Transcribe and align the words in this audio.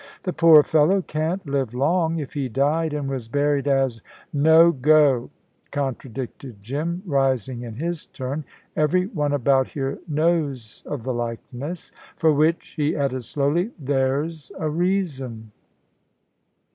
"The 0.23 0.33
poor 0.33 0.63
fellow 0.63 1.03
can't 1.03 1.45
live 1.47 1.75
long. 1.75 2.17
If 2.17 2.33
he 2.33 2.49
died, 2.49 2.91
and 2.91 3.07
was 3.07 3.27
buried 3.27 3.67
as" 3.67 4.01
"No 4.49 4.71
go," 4.71 5.29
contradicted 5.69 6.59
Jim, 6.59 7.03
rising 7.05 7.61
in 7.61 7.75
his 7.75 8.07
turn. 8.07 8.43
"Every 8.75 9.05
one 9.05 9.31
about 9.31 9.67
here 9.67 9.99
knows 10.07 10.81
of 10.87 11.03
the 11.03 11.13
likeness; 11.13 11.91
for 12.17 12.33
which," 12.33 12.69
he 12.69 12.95
added 12.95 13.23
slowly, 13.25 13.73
"there's 13.79 14.51
a 14.57 14.71
reason." 14.71 15.51